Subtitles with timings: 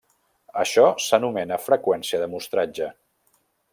[0.61, 2.89] Això s’anomena freqüència de mostratge.